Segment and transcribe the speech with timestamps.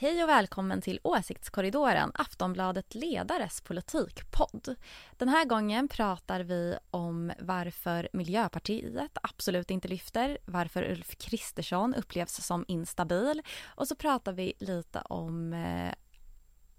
[0.00, 4.74] Hej och välkommen till Åsiktskorridoren, Aftonbladet Ledares politikpodd.
[5.16, 12.46] Den här gången pratar vi om varför Miljöpartiet absolut inte lyfter, varför Ulf Kristersson upplevs
[12.46, 13.42] som instabil
[13.74, 15.92] och så pratar vi lite om eh,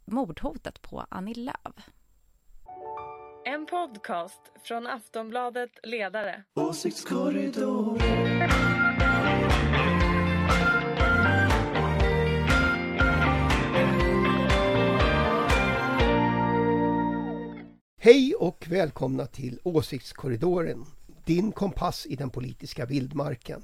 [0.05, 1.89] mordhotet på Annie Lööf.
[3.45, 6.43] En podcast från Aftonbladet Ledare.
[18.09, 20.85] Hej och välkomna till Åsiktskorridoren,
[21.25, 23.63] din kompass i den politiska vildmarken.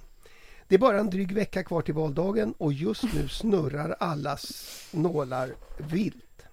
[0.68, 5.56] Det är bara en dryg vecka kvar till valdagen och just nu snurrar allas nålar
[5.78, 6.46] vilt.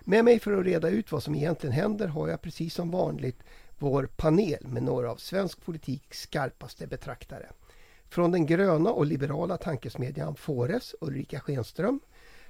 [0.00, 3.42] Med mig för att reda ut vad som egentligen händer har jag precis som vanligt
[3.78, 7.46] vår panel med några av svensk politiks skarpaste betraktare.
[8.08, 12.00] Från den gröna och liberala tankesmedjan Fores, Ulrika Schenström.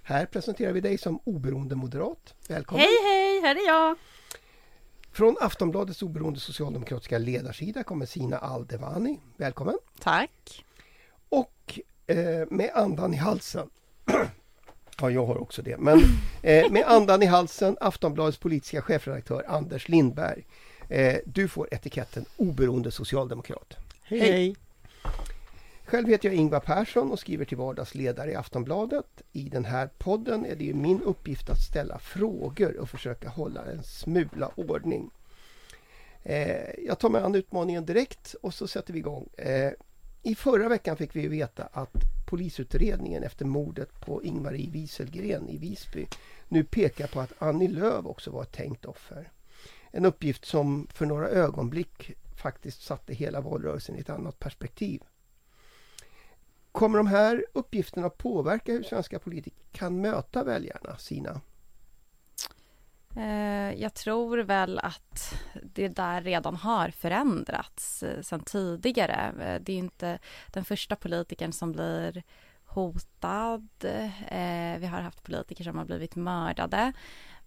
[0.02, 2.34] Här presenterar vi dig som oberoende moderat.
[2.48, 2.80] Välkommen!
[2.80, 3.96] Hej hej, här är jag!
[5.14, 9.18] Från Aftonbladets oberoende socialdemokratiska ledarsida kommer Sina Aldevani.
[9.36, 9.74] Välkommen!
[10.00, 10.64] Tack!
[11.28, 12.16] Och eh,
[12.50, 13.70] med andan i halsen
[15.00, 15.78] Ja, jag har också det.
[15.78, 15.98] Men
[16.42, 20.46] eh, med andan i halsen, Aftonbladets politiska chefredaktör Anders Lindberg.
[20.88, 23.76] Eh, du får etiketten oberoende socialdemokrat.
[24.02, 24.56] Hej, hej.
[25.94, 29.22] Själv heter jag Ingvar Persson och skriver till vardags ledare i Aftonbladet.
[29.32, 33.64] I den här podden är det ju min uppgift att ställa frågor och försöka hålla
[33.64, 35.10] en smula ordning.
[36.22, 39.28] Eh, jag tar mig an utmaningen direkt och så sätter vi igång.
[39.36, 39.72] Eh,
[40.22, 41.94] I förra veckan fick vi veta att
[42.26, 46.06] polisutredningen efter mordet på Ingmarie Wieselgren i Visby
[46.48, 49.30] nu pekar på att Annie Lööf också var ett tänkt offer.
[49.90, 55.00] En uppgift som för några ögonblick faktiskt satte hela valrörelsen i ett annat perspektiv.
[56.74, 61.40] Kommer de här uppgifterna att påverka hur svenska politiker kan möta väljarna, Sina?
[63.16, 69.32] Eh, jag tror väl att det där redan har förändrats eh, sen tidigare.
[69.40, 70.18] Eh, det är inte
[70.52, 72.22] den första politikern som blir
[72.64, 73.68] hotad.
[74.78, 76.92] Vi har haft politiker som har blivit mördade.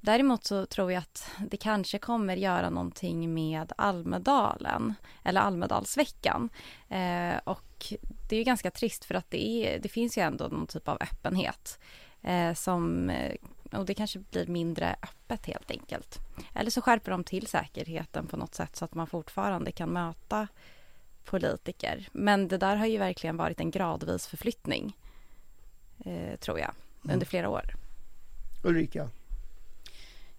[0.01, 4.93] Däremot så tror jag att det kanske kommer göra någonting med Almedalen
[5.23, 6.49] eller Almedalsveckan.
[6.89, 7.93] Eh, och
[8.29, 10.87] det är ju ganska trist för att det, är, det finns ju ändå någon typ
[10.87, 11.79] av öppenhet
[12.21, 13.35] eh, som eh,
[13.71, 16.19] och det kanske blir mindre öppet helt enkelt.
[16.53, 20.47] Eller så skärper de till säkerheten på något sätt så att man fortfarande kan möta
[21.25, 22.09] politiker.
[22.11, 24.97] Men det där har ju verkligen varit en gradvis förflyttning,
[26.05, 26.71] eh, tror jag,
[27.13, 27.75] under flera år.
[28.63, 29.09] Ulrika?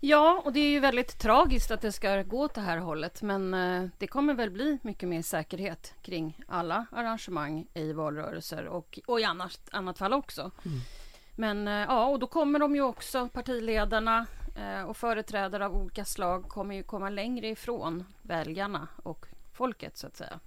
[0.01, 3.23] Ja, och det är ju väldigt tragiskt att det ska gå åt det här hållet
[3.23, 8.99] men eh, det kommer väl bli mycket mer säkerhet kring alla arrangemang i valrörelser och,
[9.07, 10.51] och i annars, annat fall också.
[11.37, 14.27] Men eh, ja, och då kommer de ju också, partiledarna
[14.57, 20.07] eh, och företrädare av olika slag kommer ju komma längre ifrån väljarna och folket så
[20.07, 20.41] att säga.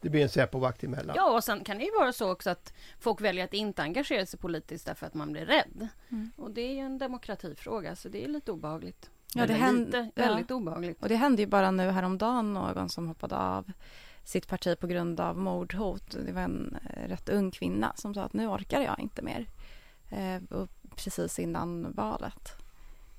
[0.00, 1.16] Det blir en Säpo-vakt emellan.
[1.16, 4.26] Ja, och sen kan det ju vara så också att folk väljer att inte engagera
[4.26, 5.88] sig politiskt därför att man blir rädd.
[6.36, 9.10] Och det är ju en demokratifråga, så det är lite obehagligt.
[9.34, 10.22] Ja, det lite, ja.
[10.22, 11.02] väldigt obehagligt.
[11.02, 13.72] Och det hände ju bara nu häromdagen någon som hoppade av
[14.24, 16.16] sitt parti på grund av mordhot.
[16.26, 19.46] Det var en eh, rätt ung kvinna som sa att nu orkar jag inte mer.
[20.10, 22.52] Eh, precis innan valet.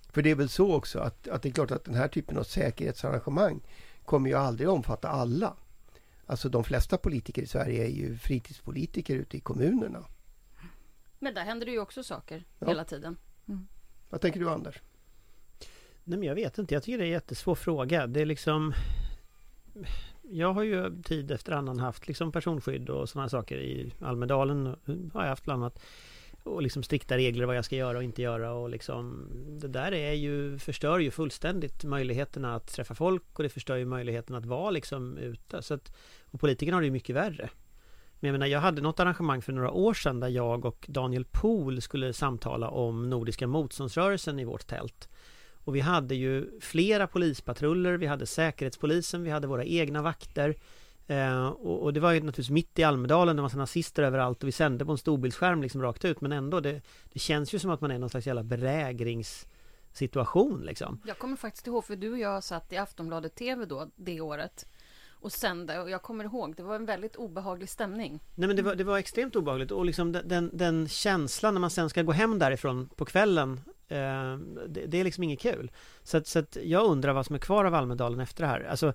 [0.10, 2.38] För det är väl så också att, att det är klart att den här typen
[2.38, 3.62] av säkerhetsarrangemang
[4.06, 5.54] kommer ju aldrig omfatta alla.
[6.30, 10.06] Alltså de flesta politiker i Sverige är ju fritidspolitiker ute i kommunerna.
[11.20, 12.68] Men där händer det ju också saker Ja.
[12.68, 13.18] hela tiden.
[14.10, 14.82] Vad tänker du Anders?
[16.04, 18.08] Nej men jag vet inte, jag tycker det är en jättesvår fråga.
[18.08, 18.74] Det är liksom...
[20.22, 24.66] Jag har ju tid efter annan haft liksom personskydd och sådana saker i Almedalen
[25.14, 25.80] har jag haft bland annat.
[26.48, 29.30] Och liksom strikta regler vad jag ska göra och inte göra och liksom
[29.62, 33.86] Det där är ju Förstör ju fullständigt möjligheterna att träffa folk och det förstör ju
[33.86, 35.62] möjligheten att vara liksom ute.
[35.62, 35.92] Så att,
[36.32, 37.50] Och politikerna har det ju mycket värre.
[38.20, 41.26] Men jag menar jag hade något arrangemang för några år sedan där jag och Daniel
[41.26, 45.10] Pohl skulle samtala om Nordiska motståndsrörelsen i vårt tält.
[45.68, 50.56] Och vi hade ju flera polispatruller, vi hade Säkerhetspolisen, vi hade våra egna vakter.
[51.08, 54.44] Eh, och, och, det var ju naturligtvis mitt i Almedalen, det var massa nazister överallt
[54.44, 56.82] och vi sände på en storbildsskärm liksom rakt ut men ändå det,
[57.14, 61.02] det känns ju som att man är någon slags jävla belägringssituation liksom.
[61.06, 64.66] Jag kommer faktiskt ihåg, för du och jag satt i Aftonbladet TV då, det året
[65.20, 68.20] och sände och jag kommer ihåg, det var en väldigt obehaglig stämning.
[68.36, 71.62] Nej men det var, det var extremt obehagligt och liksom den, den, den känslan när
[71.62, 74.38] man sen ska gå hem därifrån på kvällen eh,
[74.68, 75.72] det, det, är liksom inget kul.
[76.04, 78.64] Så att, så att jag undrar vad som är kvar av Almedalen efter det här.
[78.64, 78.94] Alltså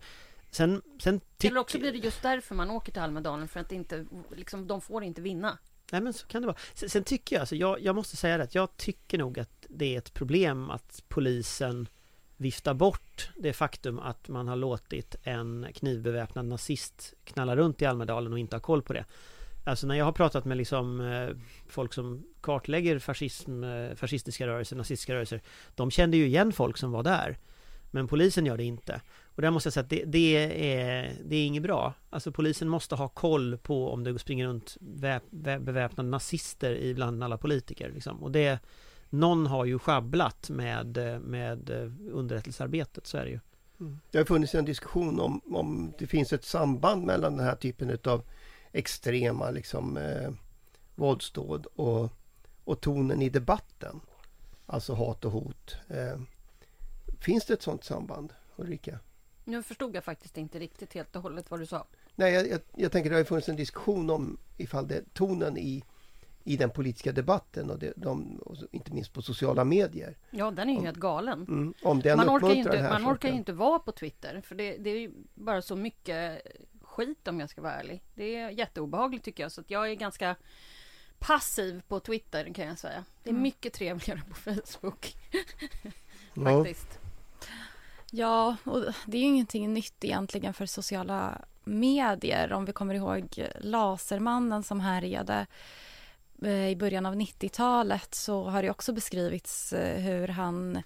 [0.52, 1.20] Sen, sen.
[1.44, 4.06] Eller också blir det just därför man åker till Almedalen för att inte,
[4.36, 5.58] liksom, de får inte vinna.
[5.92, 6.56] Nej men så kan det vara.
[6.74, 9.94] Sen, sen tycker jag, alltså, jag, jag måste säga det, jag tycker nog att det
[9.94, 11.88] är ett problem att polisen
[12.36, 18.32] vifta bort det faktum att man har låtit en knivbeväpnad nazist knalla runt i Almedalen
[18.32, 19.04] och inte ha koll på det.
[19.64, 21.36] Alltså när jag har pratat med liksom eh,
[21.68, 25.40] folk som kartlägger fascism, eh, fascistiska rörelser, nazistiska rörelser
[25.74, 27.38] De kände ju igen folk som var där
[27.90, 29.00] Men polisen gör det inte
[29.34, 32.68] och där måste jag säga att det, det är, det är inget bra Alltså polisen
[32.68, 38.22] måste ha koll på om det springer runt väp, beväpnade nazister ibland alla politiker liksom.
[38.22, 38.58] Och det
[39.10, 41.70] någon har ju schabblat med, med
[42.10, 43.40] underrättelsearbetet, så är det ju.
[43.80, 43.98] Mm.
[44.10, 47.98] Det har funnits en diskussion om, om det finns ett samband mellan den här typen
[48.04, 48.22] av
[48.72, 50.30] extrema liksom, eh,
[50.94, 52.12] våldsdåd och,
[52.64, 54.00] och tonen i debatten.
[54.66, 55.76] Alltså hat och hot.
[55.88, 56.20] Eh,
[57.20, 58.98] finns det ett sådant samband, Ulrika?
[59.44, 61.86] Nu förstod jag faktiskt inte riktigt helt och hållet vad du sa.
[62.14, 65.84] Nej, jag, jag, jag tänker det har funnits en diskussion om ifall det, tonen i
[66.44, 70.16] i den politiska debatten och, det, de, och inte minst på sociala medier.
[70.30, 71.46] Ja, den är ju helt galen.
[71.48, 74.90] Mm, om den man orkar, inte, man orkar inte vara på Twitter för det, det,
[74.90, 76.42] är ju bara så mycket
[76.82, 78.02] skit om jag ska vara ärlig.
[78.14, 80.36] Det är jätteobehagligt tycker jag så jag är ganska
[81.18, 83.04] passiv på Twitter kan jag säga.
[83.22, 83.42] Det är mm.
[83.42, 85.16] mycket trevligare på Facebook.
[86.34, 86.98] Faktiskt.
[87.01, 87.01] Ja,
[88.14, 92.52] Ja, och det är ju ingenting nytt egentligen för sociala medier.
[92.52, 95.46] Om vi kommer ihåg Lasermannen som härjade
[96.42, 100.82] eh, i början av 90-talet så har det också beskrivits eh, hur han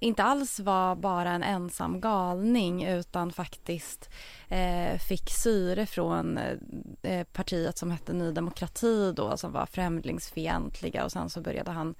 [0.00, 4.10] inte alls var bara en ensam galning utan faktiskt
[4.48, 6.58] eh, fick syre från eh,
[7.02, 11.94] eh, partiet som hette Ny Demokrati då som var främlingsfientliga och sen så började han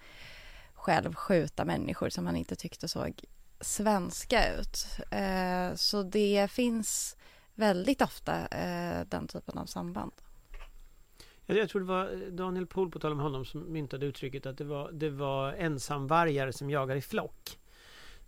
[0.74, 3.24] själv skjuta människor som han inte tyckte såg
[3.62, 4.86] svenska ut.
[5.10, 7.16] Eh, så det finns
[7.54, 10.12] väldigt ofta eh, den typen av samband.
[11.46, 14.64] Jag, tror det var Daniel Pohl, på tal om honom, som myntade uttrycket att det
[14.64, 17.58] var, det var ensamvargar som jagar i flock.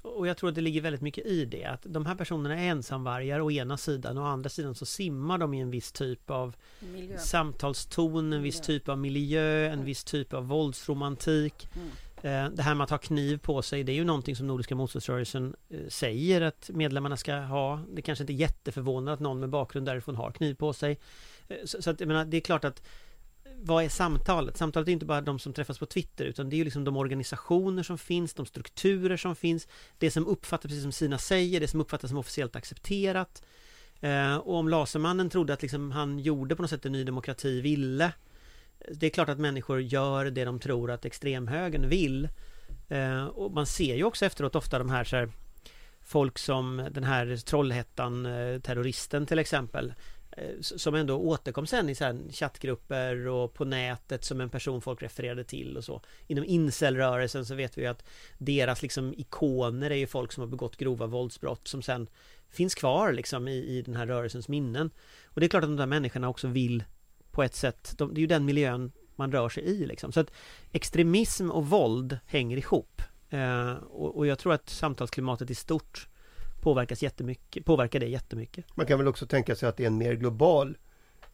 [0.02, 1.64] Och jag tror att det ligger väldigt mycket i det.
[1.64, 5.38] Att de här personerna är ensamvargar å ena sidan och å andra sidan så simmar
[5.38, 7.18] de i en viss typ av miljö.
[7.18, 9.84] samtalston, en viss typ av miljö, en mm.
[9.84, 11.68] viss typ av våldsromantik.
[11.74, 11.90] Mm.
[12.24, 14.74] Eh, det här med att ha kniv på sig, det är ju någonting som Nordiska
[14.74, 17.80] motståndsrörelsen eh, säger att medlemmarna ska ha.
[17.92, 20.98] Det kanske inte är jätteförvånande att någon med bakgrund därifrån har kniv på sig.
[21.48, 22.82] Eh, så, att jag menar, det är klart att
[23.56, 24.56] vad är samtalet?
[24.56, 26.96] Samtalet är inte bara de som träffas på Twitter utan det är ju liksom de
[26.96, 29.68] organisationer som finns, de strukturer som finns,
[29.98, 33.42] det som uppfattas, precis som Sina säger, det som uppfattas som officiellt accepterat.
[34.42, 38.12] Och om Lasermannen trodde att liksom han gjorde på något sätt det Ny Demokrati ville
[38.88, 42.28] det är klart att människor gör det de tror att extremhögern vill.
[42.88, 45.32] Eh, och man ser ju också efteråt ofta de här så här
[46.06, 49.94] Folk som den här Trollhättan eh, terroristen till exempel
[50.36, 55.02] Eh, som ändå återkom sen i så chattgrupper och på nätet som en person folk
[55.02, 56.02] refererade till och så.
[56.26, 58.04] Inom incelrörelsen så vet vi ju att
[58.38, 62.06] deras liksom ikoner är ju folk som har begått grova våldsbrott som sen
[62.50, 64.90] finns kvar liksom i, i den här rörelsens minnen.
[65.24, 66.84] Och det är klart att de där människorna också vill
[67.34, 70.12] på ett sätt, de, det är ju den miljön man rör sig i liksom.
[70.12, 70.30] Så att
[70.72, 73.02] extremism och våld hänger ihop.
[73.30, 76.08] Eh, och, och jag tror att samtalsklimatet i stort
[76.60, 78.76] påverkas jättemycket, påverkar det jättemycket.
[78.76, 80.76] Man kan väl också tänka sig att det är en mer global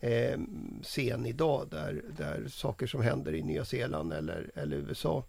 [0.01, 0.39] eh,
[0.83, 5.25] scen idag där, där saker som händer i Nya Zeeland eller, eller USA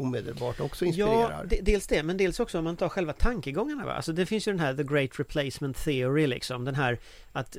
[0.00, 1.46] omedelbart också inspirerar.
[1.50, 3.86] Ja, dels det, men dels också om man tar själva tankegångarna.
[3.86, 3.92] Va?
[3.92, 6.64] Alltså det finns ju den här The Great Replacement Theory liksom.
[6.64, 6.98] Den här
[7.32, 7.56] att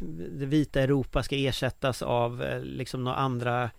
[0.00, 3.70] det vita Europa ska ersättas av eh, liksom några andra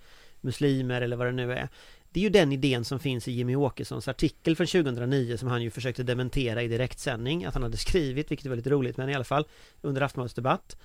[0.41, 1.69] muslimer eller vad det nu är.
[2.11, 5.63] Det är ju den idén som finns i Jimmy Åkessons artikel från 2009 som han
[5.63, 9.15] ju försökte dementera i direktsändning att han hade skrivit, vilket är väldigt roligt men i
[9.15, 9.47] alla fall
[9.81, 10.77] under Aftonbladets debatt.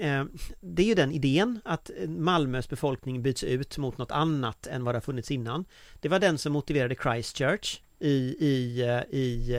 [0.00, 0.24] Eh,
[0.60, 4.94] det är ju den idén att Malmös befolkning byts ut mot något annat än vad
[4.94, 5.64] det har funnits innan.
[6.00, 9.54] Det var den som motiverade Christchurch i, i, eh, i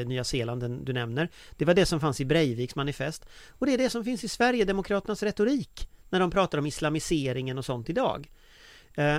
[0.00, 1.28] eh, Nya Zeeland, den du nämner.
[1.56, 3.26] Det var det som fanns i Breiviks manifest.
[3.48, 7.64] Och det är det som finns i Sverigedemokraternas retorik när de pratar om islamiseringen och
[7.64, 8.30] sånt idag.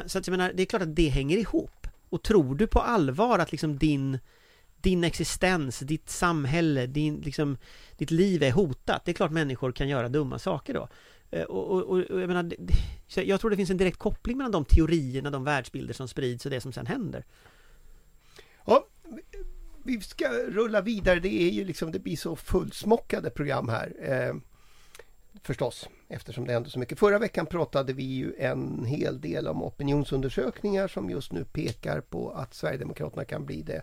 [0.06, 1.88] Så att jag menar, det är klart att det hänger ihop.
[2.10, 4.20] Och tror du på allvar att liksom din
[4.84, 7.58] din existens, ditt samhälle, din, liksom,
[7.98, 9.06] ditt liv är hotat.
[9.06, 10.90] Det är klart människor kan göra dumma saker då.
[11.32, 12.54] Eh, och, och, och jag menar,
[13.16, 16.52] jag tror det finns en direkt koppling mellan de teorierna, de världsbilder som sprids och
[16.52, 17.26] det som sen händer.
[18.66, 18.88] Ja,
[19.84, 21.20] vi ska rulla vidare.
[21.20, 23.94] Det är ju liksom, det blir så fullsmockade program här.
[24.02, 24.36] Eh,
[25.44, 27.00] förstås, eftersom det händer så mycket.
[27.00, 32.32] Förra veckan pratade vi ju en hel del om opinionsundersökningar som just nu pekar på
[32.32, 33.82] att Sverigedemokraterna kan bli det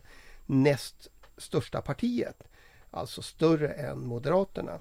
[0.49, 2.43] näst största partiet.
[2.91, 4.81] Alltså större än Moderaterna.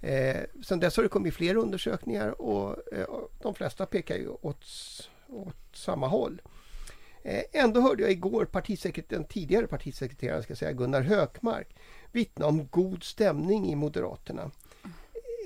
[0.00, 3.06] Eh, sen dess har det kommit fler undersökningar och eh,
[3.42, 4.64] de flesta pekar ju åt,
[5.28, 6.42] åt samma håll.
[7.22, 8.48] Eh, ändå hörde jag igår
[9.08, 11.76] den tidigare partisekreteraren ska säga, Gunnar Hökmark
[12.12, 14.50] vittna om god stämning i Moderaterna.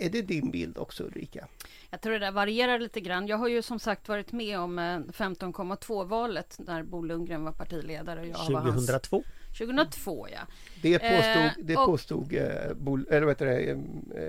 [0.00, 1.48] Är det din bild också Ulrika?
[1.90, 3.26] Jag tror det där varierar lite grann.
[3.26, 7.52] Jag har ju som sagt varit med om 15,2 eh, valet när Bo Lundgren var
[7.52, 8.20] partiledare.
[8.20, 9.16] Och jag 2002?
[9.16, 9.26] Hans...
[9.58, 10.38] 2002 ja.
[10.82, 13.76] Det påstod, eh, det påstod eh, Bo, eller vet det, eh,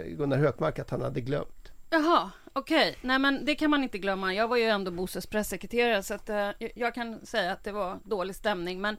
[0.07, 1.72] Gunnar Hökmark att han hade glömt.
[1.89, 2.89] Jaha, okej.
[2.89, 2.96] Okay.
[3.01, 4.34] Nej men det kan man inte glömma.
[4.34, 8.00] Jag var ju ändå Bosses pressekreterare så att eh, jag kan säga att det var
[8.03, 8.81] dålig stämning.
[8.81, 8.98] Men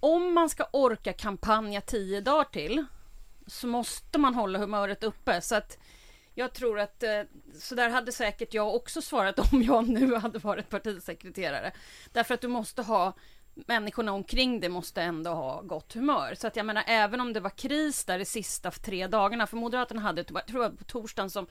[0.00, 2.84] om man ska orka kampanja tio dagar till
[3.46, 5.40] så måste man hålla humöret uppe.
[5.40, 5.78] Så att
[6.34, 7.22] jag tror att eh,
[7.58, 11.72] så där hade säkert jag också svarat om jag nu hade varit partisekreterare.
[12.12, 13.12] Därför att du måste ha
[13.54, 16.34] människorna omkring det måste ändå ha gott humör.
[16.34, 19.56] Så att jag menar, även om det var kris där de sista tre dagarna, för
[19.56, 21.46] Moderaterna hade, jag tror det var på torsdagen som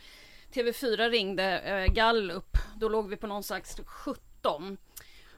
[0.53, 4.77] TV4 ringde eh, Gallup, då låg vi på någon slags 17.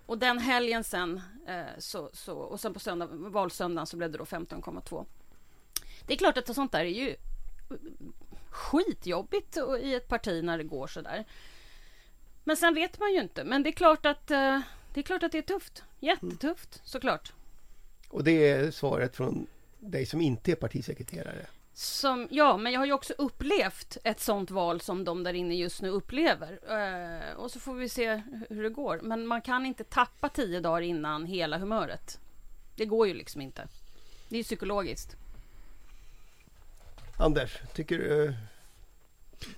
[0.05, 4.17] Och den helgen sen, eh, så, så, och sen på söndag, valsöndagen så blev det
[4.17, 5.05] då 15,2.
[6.07, 7.15] Det är klart att sånt där är ju
[8.49, 11.25] skitjobbigt i ett parti när det går så där.
[12.43, 13.43] Men sen vet man ju inte.
[13.43, 14.59] Men det är klart att eh,
[14.93, 15.83] det är klart att det är tufft.
[15.99, 17.33] Jättetufft såklart.
[18.09, 19.47] Och det är svaret från
[19.79, 21.45] dig som inte är partisekreterare?
[21.73, 25.55] Som, ja, men jag har ju också upplevt ett sånt val som de där inne
[25.55, 26.59] just nu upplever.
[26.69, 28.99] Eh, och så får vi se hur det går.
[29.03, 32.19] Men man kan inte tappa tio dagar innan hela humöret.
[32.75, 33.67] Det går ju liksom inte.
[34.29, 35.15] Det är psykologiskt.
[37.17, 38.33] Anders, tycker du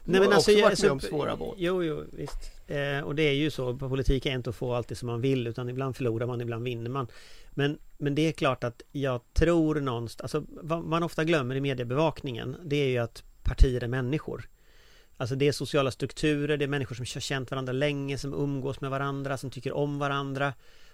[0.04, 1.56] Nej, men alltså, också varit med om svåra val.
[1.58, 2.52] Jo, jo, visst.
[2.68, 5.48] Eh, och det är ju så, politik är inte att få alltid som man vill
[5.48, 7.08] utan ibland förlorar man, ibland vinner man.
[7.52, 11.62] Men, men det är klart att jag tror någonstans, alltså vad man ofta glömmer i
[11.62, 14.50] mediebevakningen det är ju att partier är människor.
[15.18, 18.82] Alltså det är sociala strukturer, det är människor som har känt varandra länge, som umgås
[18.82, 20.54] med varandra, som tycker om varandra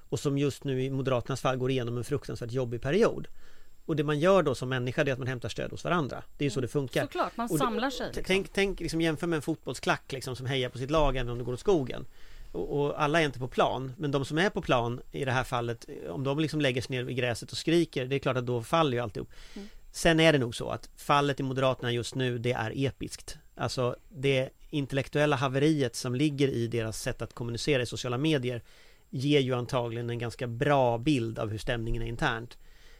[0.09, 3.27] och som just nu i Moderaternas fall går igenom en fruktansvärt jobbig period.
[3.89, 6.23] Och det man gör då som människa det är att man hämtar stöd hos varandra.
[6.37, 7.01] Det är ju så det funkar.
[7.01, 8.05] Såklart, man samlar sig.
[8.05, 8.23] Liksom.
[8.27, 11.37] Tänk, tänk liksom jämför med en fotbollsklack liksom, som hejar på sitt lag även om
[11.37, 12.05] det går åt skogen.
[12.51, 15.31] Och, och, alla är inte på plan, men de som är på plan i det
[15.31, 18.37] här fallet, om de liksom lägger sig ner i gräset och skriker, det är klart
[18.37, 19.29] att då faller ju alltihop.
[19.55, 19.67] Mm.
[19.91, 23.37] Sen är det nog så att fallet i Moderaterna just nu, det är episkt.
[23.55, 28.63] Alltså det intellektuella haveriet som ligger i deras sätt att kommunicera i sociala medier
[29.09, 32.57] ger ju antagligen en ganska bra bild av hur stämningen är internt.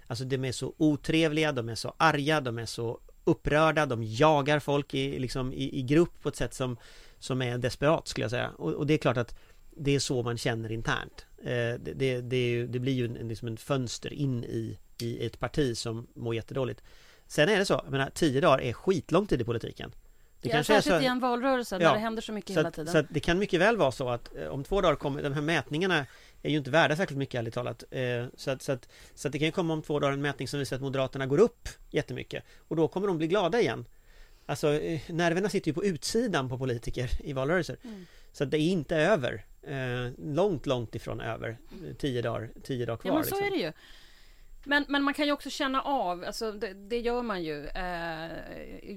[0.10, 4.60] Alltså de är så otrevliga, de är så arga, de är så upprörda, de jagar
[4.60, 6.78] folk i, liksom, i, i grupp på ett sätt som,
[7.20, 8.51] som är desperat skulle jag säga.
[8.58, 9.36] Och, och det är klart att
[9.70, 11.25] det är så man känner internt.
[11.38, 15.39] Eh, det, det, det, det, blir ju en, liksom en fönster in i, i ett
[15.39, 16.82] parti som mår jättedåligt.
[17.28, 19.92] Sen är det så, jag menar, tio dagar är skitlång tid i politiken.
[20.42, 22.54] Det ja, kanske särskilt är så, i en valrörelse ja, där det händer så mycket
[22.54, 22.94] så hela tiden.
[22.94, 25.42] Så det kan mycket väl vara så att eh, om två dagar kommer de här
[25.42, 26.06] mätningarna
[26.41, 27.84] är ju inte värda särskilt mycket ärligt talat.
[27.91, 30.22] Eh, så, att, så, att, så att det kan ju komma om två dagar en
[30.22, 32.43] mätning som visar att Moderaterna går upp jättemycket.
[32.67, 33.86] Och då kommer de bli glada igen.
[34.46, 37.77] Alltså eh, nerverna sitter ju på utsidan på politiker i valrörelser.
[37.84, 38.05] Mm.
[38.31, 39.46] Så att det är inte över.
[39.62, 41.58] Eh, långt, långt ifrån över.
[41.98, 43.12] Tio dagar, tio dagar kvar.
[43.12, 43.48] Ja men så liksom.
[43.48, 43.72] är det ju.
[44.63, 47.68] Men, men man kan ju också känna av, alltså det, det gör man ju.
[47.68, 48.32] Eh,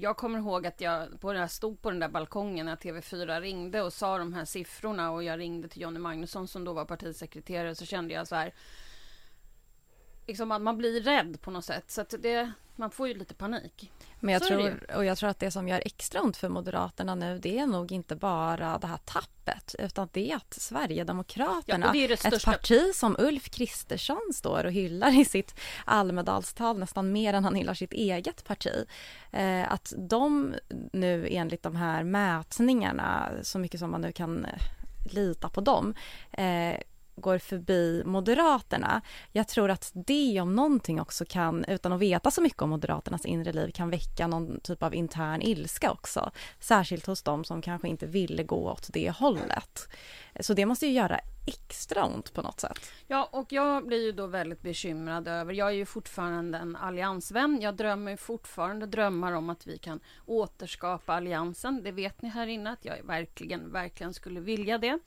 [0.01, 3.81] jag kommer ihåg att jag på den stod på den där balkongen när TV4 ringde
[3.81, 7.75] och sa de här siffrorna och jag ringde till Jonny Magnusson som då var partisekreterare
[7.75, 8.53] så kände jag så här.
[10.27, 13.91] Liksom att man blir rädd på något sätt så det, man får ju lite panik.
[14.19, 17.39] Men jag tror, och jag tror att det som gör extra ont för Moderaterna nu
[17.39, 22.25] det är nog inte bara det här tappet utan det är att Sverigedemokraterna, ja, det
[22.25, 27.55] ett parti som Ulf Kristersson står och hyllar i sitt Almedalstal nästan mer än han
[27.55, 28.85] hyllar sitt eget parti.
[29.31, 30.55] Eh, att de
[30.93, 34.47] nu enligt de här mätningarna, så mycket som man nu kan
[35.11, 35.93] lita på dem,
[36.31, 36.77] eh,
[37.15, 39.01] går förbi Moderaterna.
[39.31, 43.25] Jag tror att det om någonting också kan, utan att veta så mycket om Moderaternas
[43.25, 46.31] inre liv, kan väcka någon typ av intern ilska också.
[46.59, 49.89] Särskilt hos dem som kanske inte ville gå åt det hållet.
[50.39, 52.91] Så det måste ju göra extra ont på något sätt.
[53.07, 57.61] Ja, och jag blir ju då väldigt bekymrad över, jag är ju fortfarande en alliansvän.
[57.61, 61.83] Jag drömmer fortfarande drömmar om att vi kan återskapa alliansen.
[61.83, 64.99] Det vet ni här inne att jag verkligen, verkligen skulle vilja det.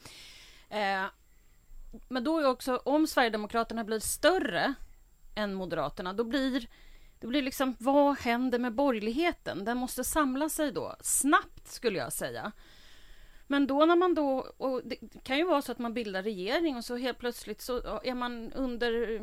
[0.69, 1.05] Eh,
[2.09, 4.75] men då är också, om Sverigedemokraterna blir större
[5.35, 6.69] än Moderaterna, då blir
[7.21, 9.65] det blir liksom, vad händer med borgerligheten?
[9.65, 12.53] Den måste samla sig då, snabbt skulle jag säga.
[13.47, 16.77] Men då när man då, och det kan ju vara så att man bildar regering
[16.77, 19.19] och så helt plötsligt så är man under,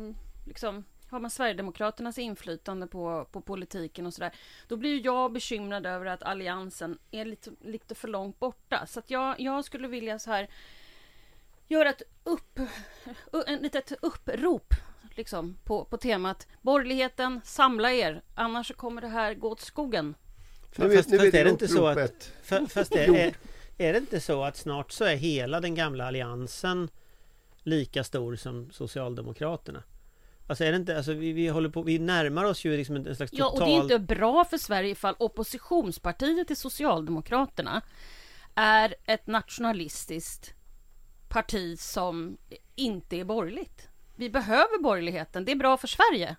[0.46, 4.34] liksom, har man Sverigedemokraternas inflytande på, på politiken och sådär.
[4.68, 8.86] Då blir ju jag bekymrad över att alliansen är lite, lite för långt borta.
[8.86, 10.48] Så att jag, jag skulle vilja så här
[11.74, 12.58] göra ett upp,
[13.46, 14.74] en litet upprop
[15.14, 20.14] liksom, på, på temat borgerligheten, samla er, annars kommer det här gå åt skogen.
[20.72, 22.32] Fast, är det inte så att...
[22.68, 23.34] Fast är, är,
[23.78, 26.88] är det inte så att snart så är hela den gamla alliansen
[27.62, 29.82] lika stor som Socialdemokraterna?
[30.46, 33.16] Alltså är det inte, alltså vi, vi håller på, vi närmar oss ju liksom en
[33.16, 33.52] slags total...
[33.54, 37.82] Ja och det är inte bra för Sverige ifall oppositionspartiet till Socialdemokraterna
[38.54, 40.54] är ett nationalistiskt
[41.34, 42.36] parti som
[42.74, 43.88] inte är borgerligt.
[44.16, 46.36] Vi behöver borgerligheten, det är bra för Sverige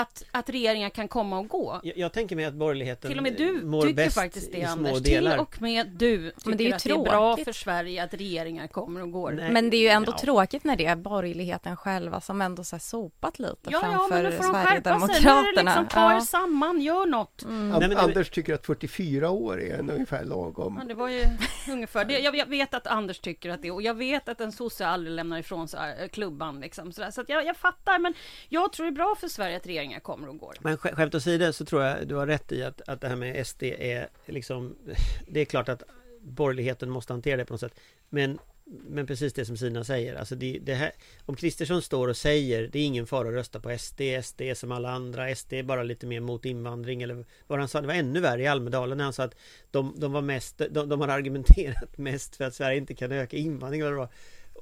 [0.00, 1.80] att, att regeringar kan komma och gå.
[1.82, 4.64] Jag, jag tänker mig att borgerligheten Till och med du mår tycker bäst faktiskt det
[4.64, 5.00] Anders.
[5.00, 5.30] Delar.
[5.30, 7.04] Till och med du tycker Men det är ju att tråkigt.
[7.04, 9.32] det är bra för Sverige att regeringar kommer och går.
[9.32, 9.52] Nej.
[9.52, 10.18] Men det är ju ändå ja.
[10.18, 14.32] tråkigt när det är borgerligheten själva som ändå så sopat lite ja, framför ja, men
[14.32, 15.40] får Sverigedemokraterna.
[15.54, 17.42] Nu liksom, ta er samman, gör något.
[17.42, 17.68] Mm.
[17.68, 20.76] Nej, men, Anders tycker att 44 år är en ungefär lagom.
[20.80, 21.22] Ja, det var ju
[21.68, 22.18] ungefär det.
[22.18, 25.38] Jag vet att Anders tycker att det och jag vet att en sosse aldrig lämnar
[25.38, 26.92] ifrån sig äh, klubban liksom.
[26.92, 28.14] Så, så att jag, jag fattar, men
[28.48, 30.56] jag tror det är bra för Sverige att regeringar kommer och går.
[30.60, 33.46] Men skämt åsido så tror jag du har rätt i att, att det här med
[33.46, 34.76] SD är liksom
[35.28, 35.82] Det är klart att
[36.20, 37.80] borgerligheten måste hantera det på något sätt.
[38.10, 40.92] Men men precis det som Sina säger, alltså det, det här,
[41.26, 44.54] om Kristersson står och säger det är ingen fara att rösta på SD, SD är
[44.54, 47.86] som alla andra, SD är bara lite mer mot invandring eller vad han sa, det
[47.86, 49.34] var ännu värre i Almedalen när han sa att
[49.70, 53.36] de, de var mest, de, de har argumenterat mest för att Sverige inte kan öka
[53.36, 54.14] invandring eller vad det var.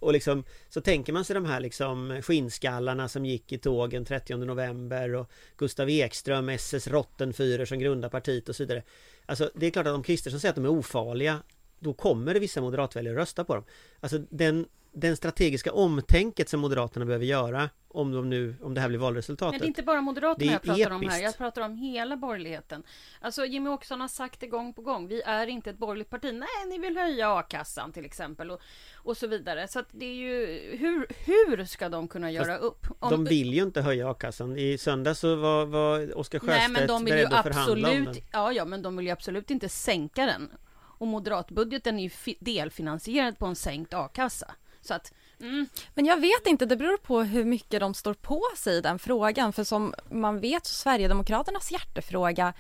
[0.03, 4.37] Och liksom Så tänker man sig de här liksom skinnskallarna som gick i tågen 30
[4.37, 8.83] november och Gustav Ekström, SS Rottenführer som grundar partiet och så vidare.
[9.27, 11.43] Alltså det är klart att om Kristersson säger att de är ofarliga
[11.79, 13.65] Då kommer det vissa moderatväljare rösta på dem.
[14.01, 18.89] Alltså den den strategiska omtänket som Moderaterna behöver göra om, de nu, om det här
[18.89, 19.53] blir valresultatet.
[19.53, 20.93] Men det är inte bara Moderaterna jag pratar episkt.
[20.93, 21.23] om här.
[21.23, 22.83] Jag pratar om hela borgerligheten.
[23.21, 25.09] Alltså Jimmy Åkesson har sagt det gång på gång.
[25.09, 26.35] Vi är inte ett borgerligt parti.
[26.35, 28.61] Nej, ni vill höja a-kassan till exempel och,
[28.95, 29.69] och så vidare.
[29.69, 32.87] Så att det är ju hur, hur ska de kunna göra Fast upp?
[32.99, 34.59] Om, de vill ju inte höja a-kassan.
[34.59, 38.17] I söndag så var, var Oskar Sjöstedt beredd att förhandla om den.
[38.33, 40.51] Ja, ja, men de vill ju absolut inte sänka den.
[40.75, 44.55] Och moderatbudgeten är ju delfinansierad på en sänkt a-kassa.
[44.83, 45.67] Så att, mm.
[45.95, 48.99] Men jag vet inte, det beror på hur mycket de står på sig i den
[48.99, 49.53] frågan.
[49.53, 52.55] För som man vet så Sverigedemokraternas hjärtefråga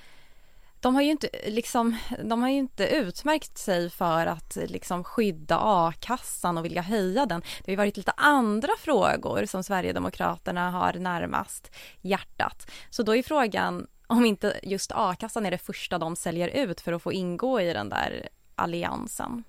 [0.82, 5.58] de har ju inte, liksom, de har ju inte utmärkt sig för att liksom, skydda
[5.61, 7.40] a-kassan och vilja höja den.
[7.40, 12.70] Det har ju varit lite andra frågor som Sverigedemokraterna har närmast hjärtat.
[12.90, 16.92] Så då är frågan om inte just a-kassan är det första de säljer ut för
[16.92, 19.44] att få ingå i den där alliansen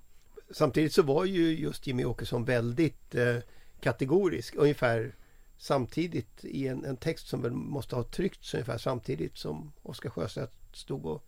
[0.54, 3.36] samtidigt så var ju just Jimmy Åkesson väldigt eh,
[3.80, 4.54] kategorisk.
[4.54, 5.14] Ungefär
[5.58, 10.52] samtidigt i en, en, text som väl måste ha tryckts ungefär samtidigt som Oskar Sjöstedt
[10.72, 11.24] stod och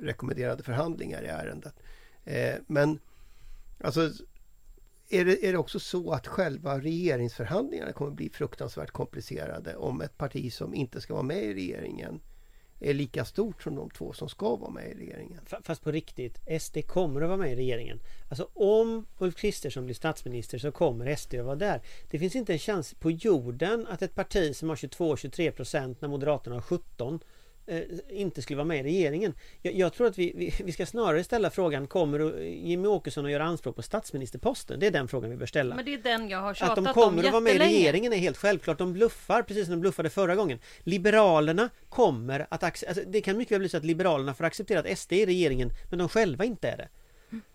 [0.00, 1.74] rekommenderade förhandlingar i ärendet.
[2.24, 2.98] Eh, men
[3.80, 4.10] alltså
[5.08, 10.18] är det, är det också så att själva regeringsförhandlingarna kommer bli fruktansvärt komplicerade om ett
[10.18, 12.20] parti som inte ska vara med i regeringen
[12.82, 15.40] är lika stort som de två som ska vara med i regeringen.
[15.62, 18.00] Fast på riktigt, SD kommer att vara med i regeringen.
[18.28, 21.80] Alltså om Ulf Kristersson blir statsminister så kommer SD att vara där.
[22.10, 26.08] Det finns inte en chans på jorden att ett parti som har 22-23 procent när
[26.08, 27.20] Moderaterna har 17
[28.08, 29.34] inte skulle vara med i regeringen.
[29.62, 33.30] Jag, jag tror att vi, vi, vi, ska snarare ställa frågan Kommer Jimmy Åkesson att
[33.30, 34.80] göra anspråk på statsministerposten?
[34.80, 35.74] Det är den frågan vi bör ställa.
[35.74, 37.58] Men det är den jag har tjatat om Att de kommer att vara med i
[37.58, 38.78] regeringen är helt självklart.
[38.78, 40.58] De bluffar precis som de bluffade förra gången.
[40.78, 42.90] Liberalerna kommer att acceptera...
[42.90, 45.26] Alltså, det kan mycket väl bli så att Liberalerna får acceptera att SD är i
[45.26, 46.88] regeringen men de själva inte är det.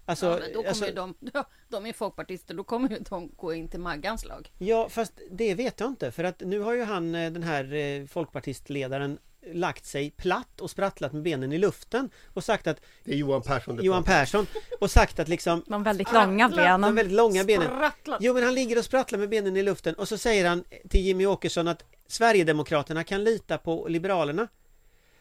[0.05, 1.15] Alltså, ja, men då kommer alltså, de,
[1.69, 4.51] de är folkpartister, då kommer ju de gå in till Maggans lag.
[4.57, 6.11] Ja, fast det vet jag inte.
[6.11, 9.19] För att nu har ju han, eh, den här eh, folkpartistledaren
[9.53, 13.41] lagt sig platt och sprattlat med benen i luften och sagt att Det är Johan
[13.41, 14.03] Persson det Johan.
[14.03, 14.47] Persson
[14.79, 16.95] och sagt att liksom De väldigt långa de benen.
[16.95, 17.67] väldigt långa benen.
[17.67, 18.17] Sprattlat.
[18.21, 21.01] Jo men han ligger och sprattlar med benen i luften och så säger han till
[21.01, 24.47] Jimmy Åkesson att Sverigedemokraterna kan lita på Liberalerna.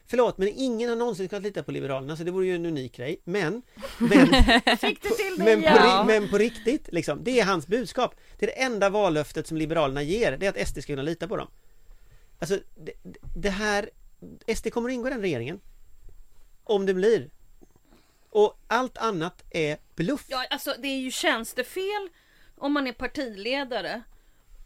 [0.08, 2.96] Förlåt men ingen har någonsin kunnat lita på Liberalerna så det vore ju en unik
[2.96, 3.20] grej.
[3.24, 3.62] Men,
[3.98, 4.26] men,
[4.78, 6.04] Fick du till det men, på, ja.
[6.06, 8.14] men på riktigt liksom, det är hans budskap.
[8.38, 11.28] Det är det enda vallöftet som Liberalerna ger, det är att SD ska kunna lita
[11.28, 11.48] på dem.
[12.38, 12.92] Alltså det,
[13.36, 13.90] det här,
[14.56, 15.60] SD kommer att ingå i den regeringen.
[16.64, 17.30] Om det blir.
[18.30, 20.24] Och allt annat är bluff.
[20.28, 22.08] Ja, alltså det är ju tjänstefel
[22.56, 24.02] om man är partiledare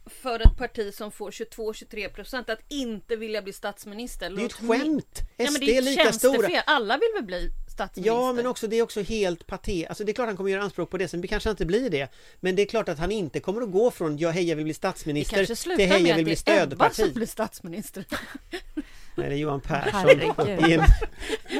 [0.06, 4.30] för ett parti som får 22-23 procent att inte vilja bli statsminister.
[4.30, 5.20] Det är ju ett skämt!
[5.36, 6.60] Ja, SD men det är lika stora.
[6.60, 8.12] Alla vill väl bli statsminister?
[8.12, 9.86] Ja, men också det är också helt paté.
[9.86, 11.90] Alltså det är klart han kommer göra anspråk på det, sen kanske han inte blir
[11.90, 12.08] det.
[12.40, 14.64] Men det är klart att han inte kommer att gå från ja, hej jag vill
[14.64, 16.84] bli det statsminister kanske till slutar hej jag med vill bli att det är Ebba
[16.84, 17.14] som stödparti.
[17.14, 18.04] blir statsminister.
[19.20, 19.90] Nej, det är Johan Persson.
[19.92, 20.70] Herregud.
[20.70, 20.82] I en,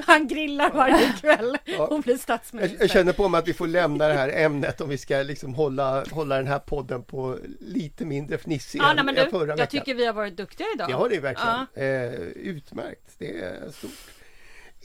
[0.07, 1.87] Han grillar varje kväll Ja.
[1.87, 2.79] och blir Jag, statsminister.
[2.81, 5.55] jag känner på mig att vi får lämna det här ämnet om vi ska liksom
[5.55, 9.57] hålla, hålla den här podden på lite mindre fnissig Ja, än nej, du, förra jag
[9.57, 9.67] veckan.
[9.67, 10.89] tycker vi har varit duktiga idag.
[10.89, 11.67] Det har det verkligen.
[11.75, 13.91] Eh, utmärkt, det är stort.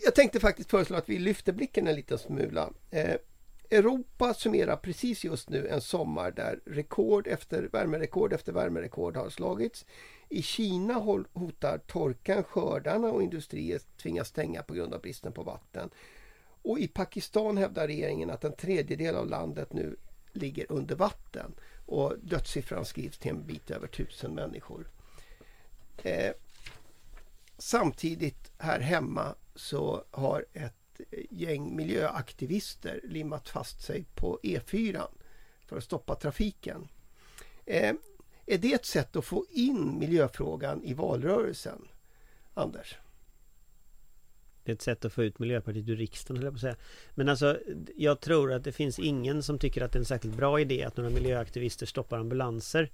[0.04, 2.70] Jag tänkte faktiskt föreslå att vi lyfter blicken en liten smula.
[2.92, 3.06] Eh,
[3.70, 9.86] Europa summerar precis just nu en sommar där rekord efter värmerekord efter värmerekord har slagits.
[10.30, 10.94] I Kina
[11.34, 15.90] hotar torkan skördarna och industrier tvingas stänga på grund av bristen på vatten.
[16.62, 19.96] Och i Pakistan hävdar regeringen att en tredjedel av landet nu
[20.32, 24.88] ligger under vatten och dödssiffran skrivs till en bit över tusen människor.
[26.04, 26.32] Eh,
[27.58, 30.85] samtidigt här hemma så har ett
[31.30, 35.02] gäng miljöaktivister limmat fast sig på E4
[35.66, 36.88] för att stoppa trafiken.
[37.66, 37.94] Eh,
[38.46, 41.88] är det ett sätt att få in miljöfrågan i valrörelsen?
[42.54, 42.98] Anders?
[44.66, 46.76] det är ett sätt att få ut Miljöpartiet ur riksdagen, höll jag på att säga.
[47.16, 47.60] Men alltså,
[47.96, 50.84] jag tror att det finns ingen som tycker att det är en särskilt bra idé
[50.84, 52.92] att några miljöaktivister stoppar ambulanser.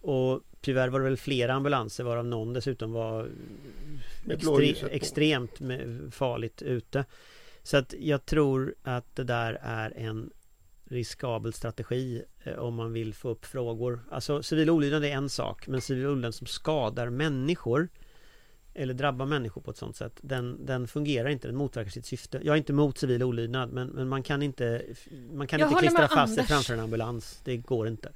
[0.00, 3.28] Och tyvärr var det väl flera ambulanser varav någon dessutom var
[4.24, 5.58] extre- extremt
[6.10, 7.04] farligt ute.
[7.62, 10.30] Så att jag tror att det där är en
[10.84, 14.00] riskabel strategi eh, om man vill få upp frågor.
[14.10, 17.88] Alltså civil olydnad är en sak men civil olydnad som skadar människor
[18.74, 22.40] eller drabbar människor på ett sånt sätt den, den fungerar inte, den motverkar sitt syfte.
[22.42, 24.82] Jag är inte emot civil olydnad men, men man kan inte
[25.32, 27.40] Man kan Jag inte klistra fast sig framför en ambulans.
[27.44, 28.12] Det går inte.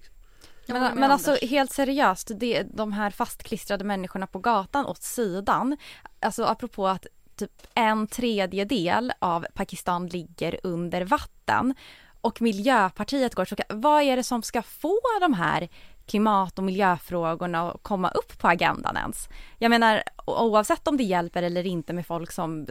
[0.66, 5.76] Men, men alltså helt seriöst, det, de här fastklistrade människorna på gatan åt sidan.
[6.20, 11.74] Alltså apropå att typ en tredjedel av Pakistan ligger under vatten
[12.20, 15.68] och Miljöpartiet går så Vad är det som ska få de här
[16.06, 19.28] klimat och miljöfrågorna att komma upp på agendan ens?
[19.58, 22.66] Jag menar oavsett om det hjälper eller inte med folk som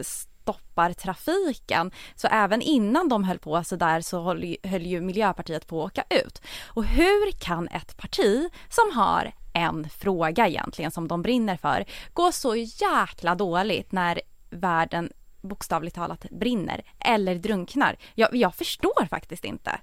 [0.48, 5.00] stoppar trafiken så även innan de höll på så där så höll ju, höll ju
[5.00, 6.42] Miljöpartiet på att åka ut.
[6.68, 12.32] Och hur kan ett parti som har en fråga egentligen som de brinner för gå
[12.32, 17.96] så jäkla dåligt när världen bokstavligt talat brinner eller drunknar?
[18.14, 19.80] Jag, jag förstår faktiskt inte.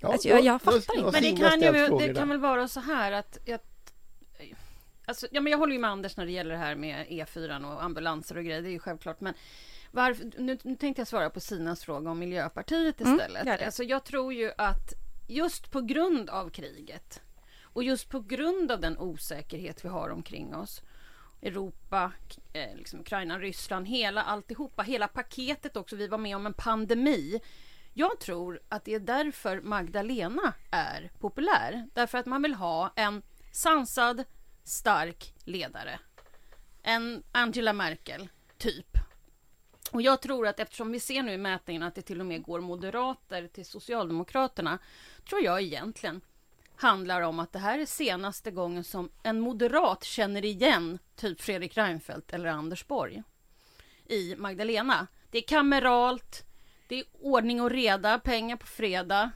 [0.00, 1.10] Ja, Alltså, jag- jag fattar inte.
[1.12, 3.60] Men det kan, ju, det kan väl vara så här att jag,
[5.08, 7.74] alltså, ja, men jag håller ju med Anders när det gäller det här med E4
[7.74, 8.62] och ambulanser och grejer.
[8.62, 9.20] Det är ju självklart.
[9.20, 9.34] Men
[9.90, 13.44] varför, nu, nu tänkte jag svara på Sinas fråga om Miljöpartiet Mm, istället.
[13.44, 13.66] det.
[13.66, 14.92] alltså, jag tror ju att
[15.28, 17.20] just på grund av kriget
[17.62, 20.82] och just på grund av den osäkerhet vi har omkring oss
[21.42, 22.12] Europa,
[22.52, 25.96] eh, liksom Ukraina, Ryssland, hela alltihopa, hela paketet också.
[25.96, 27.40] Vi var med om en pandemi.
[27.94, 31.88] Jag tror att det är därför Magdalena är populär.
[31.94, 34.24] Därför att man vill ha en sansad,
[34.68, 36.00] stark ledare.
[36.82, 38.28] En Angela Merkel,
[38.58, 38.98] typ.
[39.92, 42.42] Och jag tror att eftersom vi ser nu i mätningen att det till och med
[42.42, 44.78] går moderater till Socialdemokraterna,
[45.28, 46.20] tror jag egentligen
[46.76, 51.76] handlar om att det här är senaste gången som en moderat känner igen typ Fredrik
[51.76, 53.22] Reinfeldt eller Anders Borg
[54.06, 55.06] i Magdalena.
[55.30, 56.44] Det är kameralt,
[56.88, 59.30] det är ordning och reda, pengar på fredag.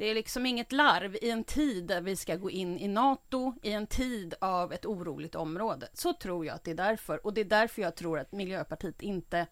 [0.00, 3.54] Det är liksom inget larv i en tid där vi ska gå in i NATO,
[3.62, 5.88] i en tid av ett oroligt område.
[5.92, 7.26] Så tror jag att det är därför.
[7.26, 9.46] Och det är därför jag tror att Miljöpartiet inte,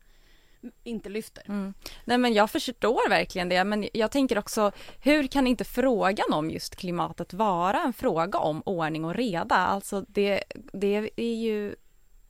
[0.85, 1.45] inte lyfter.
[1.49, 1.75] Mm.
[2.05, 6.51] Nej men jag förstår verkligen det men jag tänker också hur kan inte frågan om
[6.51, 9.57] just klimatet vara en fråga om ordning och reda?
[9.57, 11.75] Alltså det, det är ju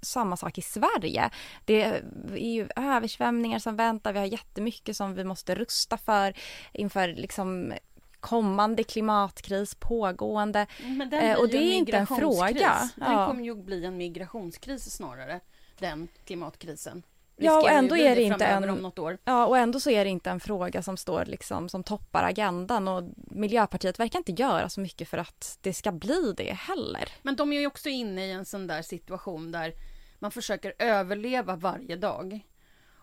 [0.01, 1.31] samma sak i Sverige.
[1.65, 2.03] Det är
[2.37, 6.35] ju översvämningar som väntar, vi har jättemycket som vi måste rusta för
[6.73, 7.73] inför liksom
[8.21, 10.67] kommande klimatkris, pågående.
[11.13, 12.89] Eh, och det är inte en fråga.
[12.97, 13.27] Den Ja.
[13.27, 15.41] kommer ju bli en migrationskris snarare.
[15.79, 17.03] den klimatkrisen.
[17.37, 19.19] Ja, och ändå är det inte en-.
[19.25, 22.89] Ja, och ändå så är det inte en fråga som står liksom som toppar agendan
[22.89, 27.09] och Miljöpartiet verkar inte göra så mycket för att det ska bli det heller.
[27.23, 29.73] Men de är ju också inne i en sån där situation där
[30.19, 32.41] man försöker överleva varje dag.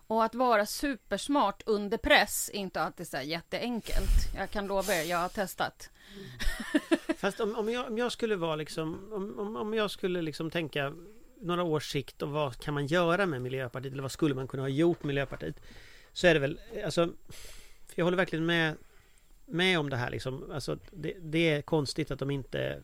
[0.06, 4.34] Och att vara supersmart under press är inte alltid så här jätteenkelt.
[4.36, 5.90] Jag kan lova er, jag har testat.
[7.16, 10.50] Fast om, om, jag, om jag skulle vara liksom om, om, om jag skulle liksom
[10.50, 10.94] tänka
[11.40, 14.62] några års sikt och vad kan man göra med Miljöpartiet eller vad skulle man kunna
[14.62, 15.60] ha gjort med Miljöpartiet
[16.12, 17.12] så är det väl alltså
[17.94, 18.74] jag håller verkligen med
[19.46, 22.82] med om det här liksom alltså det, det är konstigt att de inte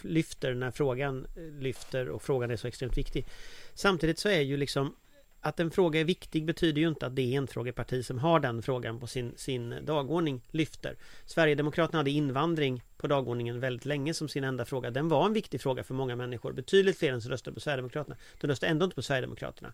[0.00, 1.26] lyfter när frågan
[1.60, 3.26] lyfter och frågan är så extremt viktig
[3.74, 4.94] samtidigt så är ju liksom
[5.44, 9.00] att en fråga är viktig betyder ju inte att det enfrågeparti som har den frågan
[9.00, 10.96] på sin, sin dagordning lyfter.
[11.26, 14.90] Sverigedemokraterna hade invandring på dagordningen väldigt länge som sin enda fråga.
[14.90, 16.52] Den var en viktig fråga för många människor.
[16.52, 18.16] Betydligt fler än som röstade på Sverigedemokraterna.
[18.40, 19.72] De röstade ändå inte på Sverigedemokraterna.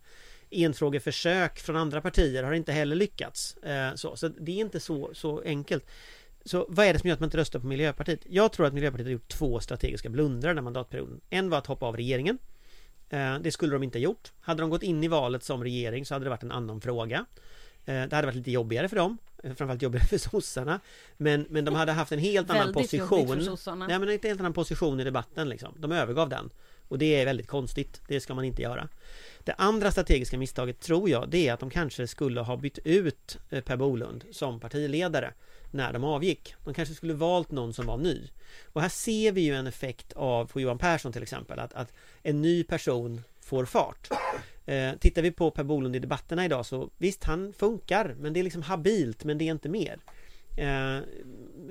[0.51, 3.57] Enfrågeförsök från andra partier har inte heller lyckats.
[3.57, 5.87] Eh, så, så det är inte så, så enkelt.
[6.45, 8.21] Så vad är det som gör att man inte röstar på Miljöpartiet?
[8.29, 11.21] Jag tror att Miljöpartiet har gjort två strategiska blundrar den här mandatperioden.
[11.31, 12.39] En var att hoppa av regeringen.
[13.11, 14.33] Eh, Det skulle de inte ha gjort.
[14.41, 17.25] Hade de gått in i valet som regering så hade det varit en annan fråga.
[17.85, 19.19] Eh, Det hade varit lite jobbigare för dem.
[19.45, 20.81] eh, Framförallt jobbigare för sossarna.
[21.17, 23.45] Men, men de hade haft en helt annan Väldigt jobbigt för position.
[23.45, 23.87] sossarna.
[23.87, 25.75] Nej men en helt annan position i debatten liksom.
[25.79, 26.51] De övergav den.
[26.89, 28.01] Och det är väldigt konstigt.
[28.09, 28.89] Det ska man inte göra.
[29.45, 33.39] Det andra strategiska misstaget tror jag det är att de kanske skulle ha bytt ut
[33.51, 35.33] eh, Per Bolund som partiledare
[35.71, 36.55] när de avgick.
[36.65, 38.29] De kanske skulle valt någon som var ny.
[38.73, 41.93] Och här ser vi ju en effekt av, på Johan Persson till exempel, att, att
[42.23, 44.09] en ny person får fart.
[44.67, 48.41] Eh, tittar vi på Per Bolund i debatterna idag så visst, han funkar, men det
[48.41, 49.99] är liksom habilt, men det är inte mer.
[50.59, 51.01] Eh,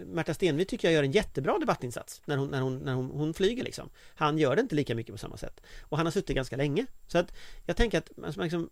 [0.06, 3.34] Märta Stenevi tycker jag gör en jättebra debattinsats när hon, när hon, när hon, hon
[3.34, 3.90] flyger liksom.
[4.16, 5.62] Han gör det inte lika mycket på samma sätt.
[5.82, 6.86] Och han har suttit ganska länge.
[7.08, 7.34] Så att
[7.66, 8.70] jag tänker att alltså, liksom,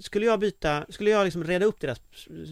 [0.00, 2.00] skulle jag byta, skulle jag liksom reda upp deras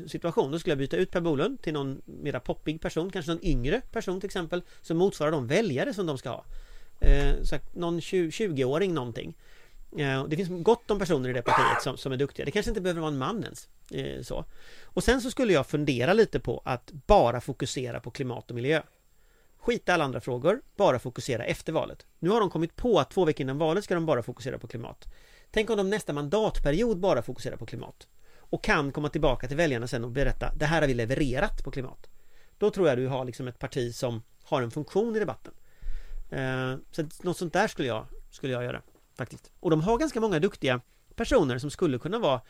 [0.09, 3.45] situation, då skulle jag byta ut Per Bolund till någon mera poppig person, kanske någon
[3.45, 6.45] yngre person till exempel, som motsvarar de väljare som de ska ha.
[7.01, 9.35] Eh, så att någon 20-åring någonting.
[9.99, 12.45] Eh, det finns gott om personer i det partiet som, som är duktiga.
[12.45, 13.69] Det kanske inte behöver vara en man ens.
[13.91, 14.45] Eh, så.
[14.85, 18.83] Och sen så skulle jag fundera lite på att bara fokusera på klimat och miljö.
[19.59, 22.07] Skita alla andra frågor, bara fokusera efter valet.
[22.19, 24.67] Nu har de kommit på att två veckor innan valet ska de bara fokusera på
[24.67, 25.05] klimat.
[25.51, 28.09] Tänk om de nästa mandatperiod bara fokuserar på klimat.
[28.39, 31.71] Och kan komma tillbaka till väljarna sen och berätta, det här har vi levererat på
[31.71, 32.07] klimat.
[32.59, 35.55] Då tror jag du har liksom ett parti som har en funktion i debatten.
[36.31, 38.83] Eh, så att något sånt där skulle jag, skulle jag göra.
[39.17, 39.51] Faktiskt.
[39.61, 40.81] Och de har ganska många duktiga
[41.15, 42.41] personer som skulle kunna vara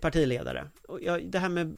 [0.00, 0.68] partiledare.
[0.88, 1.76] Och jag, det här med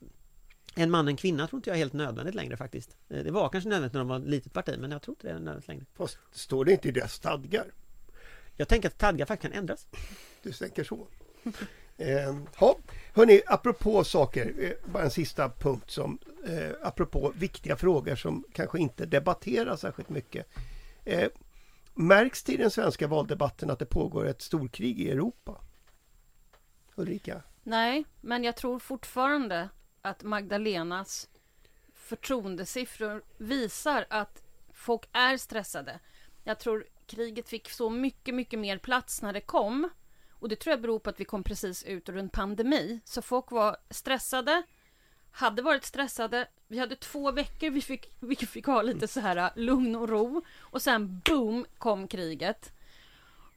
[0.75, 2.97] en man en kvinna tror inte jag är helt nödvändigt längre faktiskt.
[3.09, 5.27] Eh, Det var kanske nödvändigt när de var ett litet parti men jag tror inte
[5.27, 5.85] det är nödvändigt längre.
[5.95, 7.67] Fast står det inte i deras stadgar?
[8.57, 9.87] Jag tänker att stadgar faktiskt kan ändras.
[10.43, 11.07] Du tänker så.
[11.99, 12.77] Eh, ja,
[13.15, 18.79] hörni, apropå saker, eh, bara en sista punkt som eh, apropå viktiga frågor som kanske
[18.79, 20.47] inte debatteras särskilt mycket.
[21.05, 21.29] Eh,
[21.97, 25.61] märks det i den svenska valdebatten att det pågår ett storkrig i Europa?
[26.95, 27.43] Ulrika?
[27.63, 29.69] Nej, men jag tror fortfarande
[30.03, 31.29] att Magdalenas
[31.95, 36.01] förtroendesiffror visar att folk är stressade.
[36.45, 39.89] Jag tror kriget fick så mycket, mycket mer plats när det kom.
[40.31, 43.01] Och det tror jag beror på att vi kom precis ut ur en pandemi.
[43.05, 44.63] Så folk var stressade,
[45.31, 46.49] hade varit stressade.
[46.69, 50.09] Vi hade två veckor vi fick, vi fick ha lite så här äh, lugn och
[50.09, 50.43] ro.
[50.61, 52.73] Och sen boom kom kriget.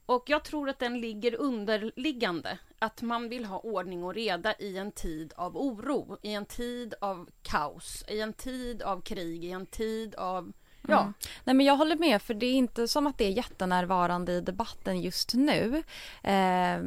[0.05, 2.57] Och jag tror att den ligger underliggande.
[2.79, 6.93] Att man vill ha ordning och reda i en tid av oro, i en tid
[7.01, 10.53] av kaos, i en tid av krig, i en tid av...
[10.87, 11.13] Ja, Mm.
[11.43, 14.41] Nej men jag håller med för det är inte som att det är jättenärvarande i
[14.41, 15.83] debatten just nu.
[16.23, 16.79] Eh,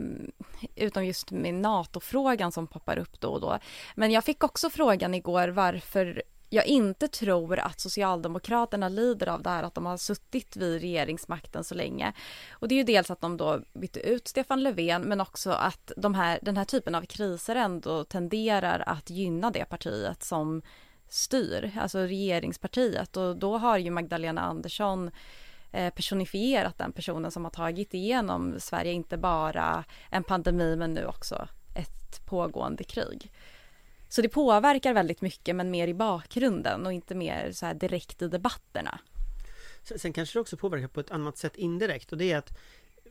[0.76, 3.58] utom just med NATO-frågan som poppar upp då och då.
[3.94, 9.50] Men jag fick också frågan igår varför jag inte tror att Socialdemokraterna lider av det
[9.50, 12.12] här att de har suttit vid regeringsmakten så länge.
[12.50, 15.92] Och det är ju dels att de då bytte ut Stefan Löfven men också att
[15.96, 20.62] de här, den här typen av kriser ändå tenderar att gynna det partiet som
[21.12, 25.10] styr, alltså regeringspartiet och då har ju Magdalena Andersson
[25.72, 31.06] eh, personifierat den personen som har tagit igenom Sverige, inte bara en pandemi men nu
[31.06, 33.32] också ett pågående krig.
[34.08, 38.22] Så det påverkar väldigt mycket men mer i bakgrunden och inte mer så här direkt
[38.22, 38.98] i debatterna.
[39.82, 42.58] Sen kanske det också påverkar på ett annat sätt indirekt och det är att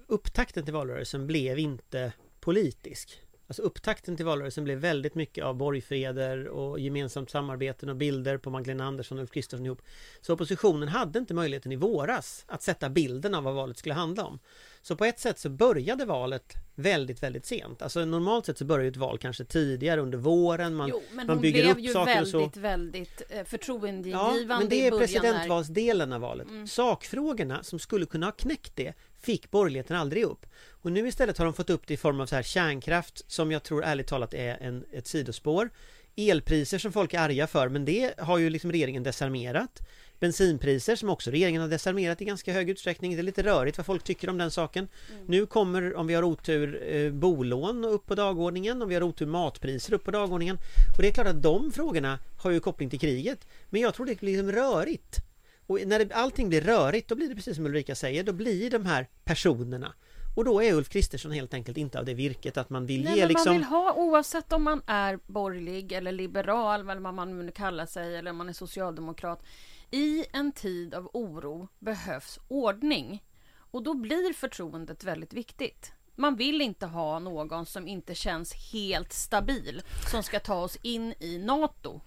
[0.08, 3.22] upptakten till valrörelsen blev inte politisk.
[3.52, 8.50] Alltså upptakten till valrörelsen blev väldigt mycket av borgfreder och gemensamt samarbeten och bilder på
[8.50, 9.82] Magdalena Andersson och Ulf Kristersson ihop.
[10.22, 14.24] Så oppositionen hade inte möjligheten i våras att sätta bilden av vad valet skulle handla
[14.24, 14.40] om.
[14.82, 17.82] Så på ett sätt så började valet väldigt, väldigt sent.
[17.82, 20.76] Alltså normalt sett så börjar ju ett val kanske tidigare under våren.
[20.76, 22.38] Man, Jo, men man hon bygger blev upp ju saker och så.
[22.40, 26.48] väldigt, väldigt eh, förtroendeingivande Ja, men det är presidentvalsdelen av valet.
[26.48, 26.68] Mm.
[26.68, 30.46] Sakfrågorna som skulle kunna ha knäckt det fick borgerligheten aldrig upp.
[30.70, 33.52] Och nu istället har de fått upp det i form av så här kärnkraft som
[33.52, 35.70] jag tror ärligt talat är en, ett sidospår.
[36.16, 39.82] Elpriser som folk är arga för men det har ju liksom regeringen desarmerat.
[40.20, 43.12] Bensinpriser som också regeringen har desarmerat i ganska hög utsträckning.
[43.16, 44.88] Det är lite rörigt vad folk tycker om den saken.
[45.28, 48.82] Nu kommer, om vi har otur, eh, bolån upp på dagordningen.
[48.82, 50.58] Om vi har otur, matpriser upp på dagordningen.
[50.98, 53.48] Och det är klart att de frågorna har ju koppling till kriget.
[53.70, 55.31] Men jag tror det blir liksom rörigt.
[55.72, 58.70] Och när det, allting blir rörigt, då blir det precis som Ulrika säger, då blir
[58.70, 59.94] de här personerna.
[60.36, 63.18] Och då är Ulf Kristersson helt enkelt inte av det virket att man vill Nej,
[63.18, 63.50] ge liksom...
[63.50, 67.86] man vill ha oavsett om man är borgerlig eller liberal eller vad man nu kallar
[67.86, 69.44] sig eller om man är socialdemokrat.
[69.92, 73.24] I en tid av oro behövs ordning.
[73.56, 75.92] Och då blir förtroendet väldigt viktigt.
[76.16, 79.82] Man vill inte ha någon som inte känns helt stabil
[80.12, 82.02] som ska ta oss in i NATO.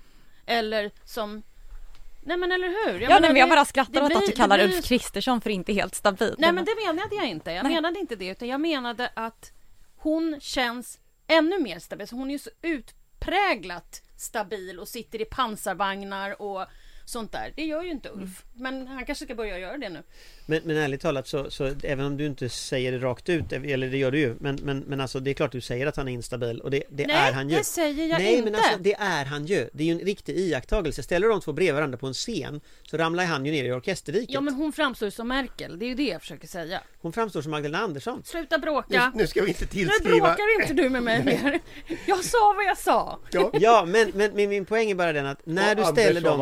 [0.46, 1.42] Eller som
[2.26, 3.00] Nej men eller hur?
[3.00, 5.40] Ja, menar, nej, men jag bara skrattar åt att blir- du kallar blir- Ulf Kristersson
[5.40, 6.34] för inte helt stabil.
[6.38, 7.50] Nej men det menade jag inte.
[7.50, 7.74] Jag Nej.
[7.74, 9.52] menade inte det utan jag menade att
[9.96, 12.08] hon känns ännu mer stabil.
[12.08, 16.66] Så hon är ju så utpräglat stabil och sitter i pansarvagnar och
[17.04, 17.52] sånt där.
[17.56, 18.42] Det gör ju inte Ulf.
[18.54, 20.02] Men han kanske ska börja göra det nu.
[20.46, 23.86] Men, men ärligt talat så, så även om du inte säger det rakt ut, eller
[23.90, 26.08] det gör du ju, men, men, men alltså det är klart du säger att han
[26.08, 27.56] är instabil och det, det Nej, är han ju.
[27.56, 28.44] det säger jag Nej inte.
[28.50, 29.68] men alltså det är han ju.
[29.72, 31.02] Det är ju en riktig iakttagelse.
[31.02, 34.30] Ställer de två bredvid varandra på en scen så ramlar han ju ner i orkesterdiket.
[34.34, 35.78] Ja men hon framstår som Merkel.
[35.78, 36.80] Det är ju det jag försöker säga.
[37.00, 38.22] Hon framstår som Magdalena Andersson.
[38.24, 39.12] Sluta Nu, bråka.
[39.14, 40.26] nu ska vi inte Nu tillskriva...
[40.26, 41.60] bråkar inte du med mig mer.
[42.06, 43.18] Jag sa vad jag sa.
[43.30, 46.20] Ja, Ja men, men, men min poäng är bara den att när Och du ställer
[46.20, 46.40] sa dem...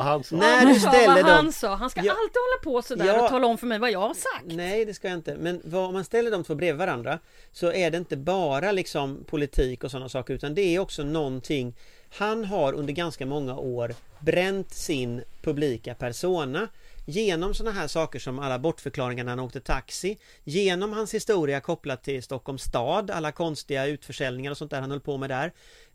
[0.64, 1.74] När du ställer vad han sa.
[1.74, 2.12] Han ska Ja.
[2.12, 3.22] alltid hålla på sådär Ja.
[3.24, 4.44] och tala om för mig vad jag har sagt.
[4.44, 5.34] Nej det ska jag inte.
[5.34, 7.18] Men vad, om man ställer de två bredvid varandra
[7.52, 11.74] så är det inte bara liksom politik och sådana saker utan det är också någonting
[12.18, 16.68] Han har under ganska många år bränt sin publika persona
[17.06, 22.04] Genom sådana här saker som alla bortförklaringar när han åkte taxi Genom hans historia kopplat
[22.04, 25.52] till Stockholms stad Alla konstiga utförsäljningar och sånt där han höll på med där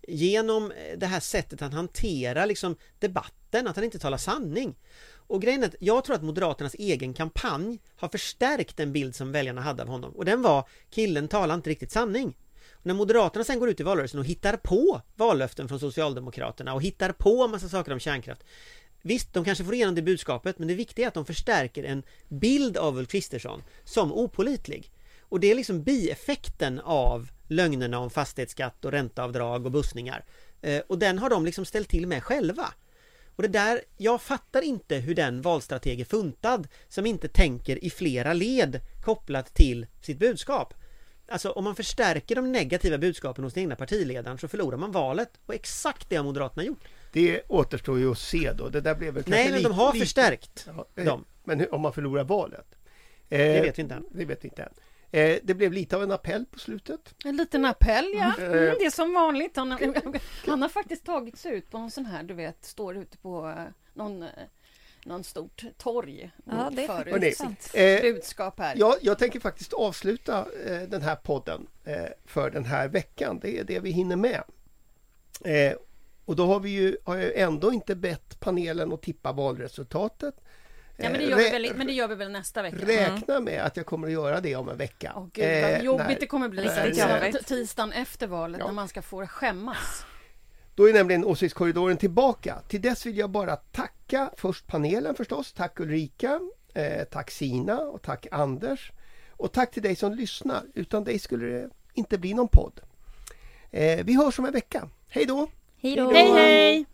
[0.07, 4.75] Genom eh, det här sättet han hanterar liksom debatten, att han inte talar sanning
[5.27, 9.31] och grejen är att jag tror att Moderaternas egen kampanj har förstärkt den bild som
[9.31, 10.15] väljarna hade av honom.
[10.15, 12.37] Och den var, killen talar inte riktigt sanning.
[12.71, 16.81] Och när Moderaterna sen går ut i valrörelsen och hittar på vallöften från Socialdemokraterna och
[16.81, 18.43] hittar på en massa saker om kärnkraft.
[19.07, 22.03] Visst, de kanske får igenom det budskapet, men det viktiga är att de förstärker en
[22.27, 24.91] bild av Ulf Kristersson som opolitlig.
[25.21, 30.25] Och det är liksom bieffekten av lögnerna om fastighetsskatt och ränteavdrag och bussningar.
[30.61, 32.73] Eh, och den har de liksom ställt till med själva.
[33.35, 37.89] Och det där, jag fattar inte hur den valstrateg är funtad som inte tänker i
[37.89, 40.73] flera led kopplat till sitt budskap.
[41.27, 45.29] Alltså om man förstärker de negativa budskapen hos den egna partiledaren så förlorar man valet
[45.45, 46.83] och exakt det har Moderaterna gjort
[47.17, 48.69] det återstår ju att se då.
[48.69, 51.25] Det där blev väl Nej men de har lite- förstärkt Ja, eh, dem.
[51.43, 52.75] Men hur, om man förlorar valet?
[53.29, 54.05] Eh, Det vet vi inte än.
[54.11, 54.73] Det vet vi inte än.
[55.11, 57.13] Eh, det blev lite av en appell på slutet.
[57.25, 58.33] En liten appell ja.
[58.37, 58.51] Mm.
[58.57, 59.55] Mm, det är som vanligt.
[59.55, 62.97] Han, har- han har faktiskt tagit sig ut på någon sån här, du vet, står
[62.97, 64.29] ute på eh, någon, eh,
[65.05, 66.31] någon stort torg.
[66.45, 68.73] Ja, det är för faktiskt ut Hörrni, sitt eh, budskap här.
[68.77, 73.39] Jag, jag tänker faktiskt avsluta eh, den här podden eh, för den här veckan.
[73.41, 74.43] Det är det vi hinner med.
[76.27, 80.35] Och då har vi ju, har jag ändå inte bett panelen att tippa valresultatet.
[80.97, 82.77] ja, men, det Eh, gör vi väl, men det gör vi väl nästa vecka?
[82.85, 85.13] Räkna med att jag kommer att göra det om en vecka.
[85.15, 88.65] Åh gud vad Eh, jobbigt när- det kommer bli när- t- tisdagen efter valet Ja.
[88.65, 90.05] när man ska få skämmas.
[90.75, 92.61] Då är nämligen åsiktskorridoren tillbaka.
[92.67, 95.53] Till dess vill jag bara tacka först panelen förstås.
[95.53, 96.39] Tack Ulrika,
[96.73, 98.91] eh, tack Sina och tack Anders.
[99.31, 100.63] Och tack till dig som lyssnar.
[100.73, 102.79] Utan dig skulle det inte bli någon podd.
[103.71, 104.89] Eh, vi hörs om en vecka.
[105.09, 105.47] Hej då!
[105.79, 106.11] Hej då!
[106.11, 106.85] Hej hej!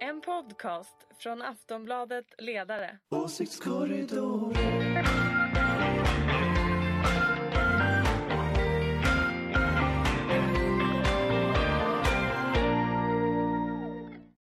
[0.00, 2.98] En podcast från Aftonbladet Ledare.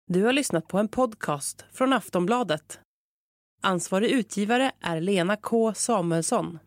[0.06, 2.80] Du har lyssnat på en podcast från Aftonbladet.
[3.62, 6.58] Ansvarig utgivare är Lena K Samuelsson.